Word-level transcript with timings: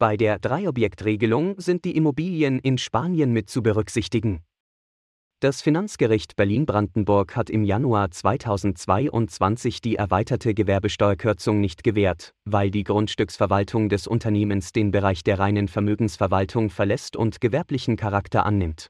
Bei 0.00 0.16
der 0.16 0.38
Dreiobjektregelung 0.38 1.58
sind 1.58 1.84
die 1.84 1.96
Immobilien 1.96 2.60
in 2.60 2.78
Spanien 2.78 3.32
mit 3.32 3.50
zu 3.50 3.64
berücksichtigen. 3.64 4.44
Das 5.40 5.60
Finanzgericht 5.60 6.36
Berlin-Brandenburg 6.36 7.34
hat 7.34 7.50
im 7.50 7.64
Januar 7.64 8.12
2022 8.12 9.80
die 9.80 9.96
erweiterte 9.96 10.54
Gewerbesteuerkürzung 10.54 11.60
nicht 11.60 11.82
gewährt, 11.82 12.32
weil 12.44 12.70
die 12.70 12.84
Grundstücksverwaltung 12.84 13.88
des 13.88 14.06
Unternehmens 14.06 14.70
den 14.70 14.92
Bereich 14.92 15.24
der 15.24 15.40
reinen 15.40 15.66
Vermögensverwaltung 15.66 16.70
verlässt 16.70 17.16
und 17.16 17.40
gewerblichen 17.40 17.96
Charakter 17.96 18.46
annimmt. 18.46 18.86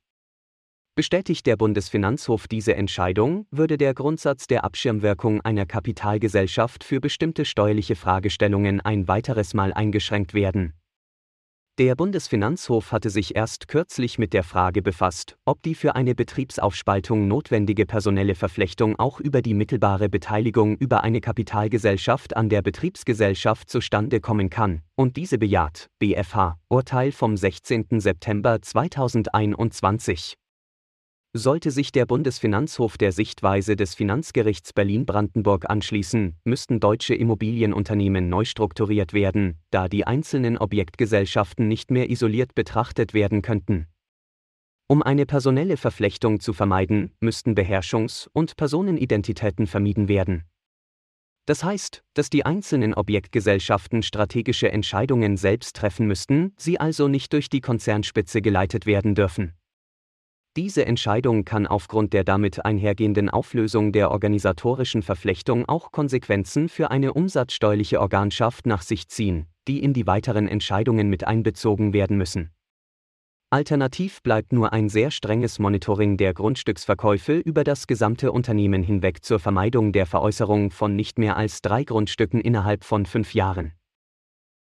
Bestätigt 0.95 1.47
der 1.47 1.57
Bundesfinanzhof 1.57 2.49
diese 2.49 2.75
Entscheidung, 2.75 3.47
würde 3.51 3.79
der 3.79 3.95
Grundsatz 3.95 4.47
der 4.47 4.63
Abschirmwirkung 4.63 5.41
einer 5.41 5.65
Kapitalgesellschaft 5.65 6.85
für 6.85 7.01
bestimmte 7.01 7.47
steuerliche 7.47 7.97
Fragestellungen 7.97 8.83
ein 8.83 9.09
weiteres 9.09 9.55
Mal 9.55 9.73
eingeschränkt 9.73 10.35
werden, 10.35 10.75
der 11.79 11.95
Bundesfinanzhof 11.95 12.91
hatte 12.91 13.09
sich 13.09 13.37
erst 13.37 13.69
kürzlich 13.69 14.19
mit 14.19 14.33
der 14.33 14.43
Frage 14.43 14.83
befasst, 14.83 15.37
ob 15.45 15.62
die 15.62 15.77
für 15.77 15.95
eine 15.95 16.16
Betriebsaufspaltung 16.16 17.29
notwendige 17.29 17.87
personelle 17.87 18.35
Verflechtung 18.35 18.98
auch 18.98 19.21
über 19.21 19.43
die 19.43 19.55
mittelbare 19.55 20.09
Beteiligung 20.09 20.77
über 20.77 21.05
eine 21.05 21.21
Kapitalgesellschaft 21.21 22.37
an 22.37 22.49
der 22.49 22.62
Betriebsgesellschaft 22.62 23.71
zustande 23.71 24.21
kommen 24.21 24.51
kann, 24.51 24.83
und 24.97 25.16
diese 25.16 25.38
bejaht. 25.38 25.87
BFH, 26.01 26.57
Urteil 26.69 27.12
vom 27.12 27.37
16. 27.37 28.01
September 28.01 28.60
2021. 28.60 30.35
Sollte 31.34 31.70
sich 31.70 31.92
der 31.92 32.06
Bundesfinanzhof 32.06 32.96
der 32.96 33.12
Sichtweise 33.12 33.77
des 33.77 33.95
Finanzgerichts 33.95 34.73
Berlin-Brandenburg 34.73 35.68
anschließen, 35.68 36.37
müssten 36.45 36.80
deutsche 36.80 37.14
Immobilienunternehmen 37.14 38.30
neu 38.30 38.46
strukturiert 38.46 39.12
werden, 39.12 39.59
da 39.70 39.88
die 39.88 40.06
einzelnen 40.06 40.56
Objektgesellschaften 40.56 41.68
nicht 41.68 41.91
mehr 41.91 42.09
isoliert 42.09 42.54
betrachtet 42.54 43.12
werden 43.12 43.42
könnten. 43.42 43.88
Um 44.87 45.02
eine 45.02 45.26
personelle 45.26 45.76
Verflechtung 45.76 46.40
zu 46.40 46.54
vermeiden, 46.54 47.12
müssten 47.20 47.52
Beherrschungs- 47.54 48.26
und 48.32 48.57
Personenidentitäten 48.57 49.66
vermieden 49.66 50.09
werden. 50.09 50.45
Das 51.45 51.63
heißt, 51.63 52.04
dass 52.15 52.30
die 52.30 52.46
einzelnen 52.46 52.95
Objektgesellschaften 52.95 54.02
strategische 54.02 54.73
Entscheidungen 54.73 55.37
selbst 55.37 55.76
treffen 55.76 56.07
müssten, 56.07 56.54
sie 56.57 56.80
also 56.80 57.07
nicht 57.07 57.35
durch 57.35 57.51
die 57.51 57.60
Konzernspitze 57.60 58.40
geleitet 58.40 58.87
werden 58.87 59.15
dürfen. 59.15 59.57
Diese 60.59 60.84
Entscheidung 60.84 61.45
kann 61.45 61.68
aufgrund 61.68 62.12
der 62.12 62.24
damit 62.24 62.64
einhergehenden 62.64 63.30
Auflösung 63.30 63.92
der 63.92 64.10
organisatorischen 64.10 65.03
Verflechtung 65.03 65.69
auch 65.69 65.92
Konsequenzen 65.92 66.69
für 66.69 66.91
eine 66.91 67.12
umsatzsteuerliche 67.12 68.00
Organschaft 68.00 68.66
nach 68.66 68.82
sich 68.82 69.06
ziehen, 69.06 69.47
die 69.69 69.81
in 69.81 69.92
die 69.92 70.09
weiteren 70.09 70.48
Entscheidungen 70.48 71.09
mit 71.09 71.25
einbezogen 71.25 71.92
werden 71.92 72.16
müssen. 72.16 72.50
Alternativ 73.50 74.20
bleibt 74.25 74.53
nur 74.53 74.72
ein 74.72 74.88
sehr 74.88 75.12
strenges 75.12 75.60
Monitoring 75.60 76.16
der 76.16 76.34
Grundstücksverkäufe 76.34 77.36
über 77.36 77.62
das 77.62 77.86
gesamte 77.86 78.32
Unternehmen 78.32 78.82
hinweg 78.82 79.25
zur 79.25 79.38
Vermeidung 79.38 79.92
der 79.92 80.06
Veräußerung 80.06 80.72
von 80.72 80.97
nicht 80.97 81.20
mehr 81.20 81.36
als 81.36 81.62
drei 81.62 81.84
Grundstücken 81.84 82.41
innerhalb 82.41 82.82
von 82.82 83.06
fünf 83.06 83.32
Jahren. 83.32 83.78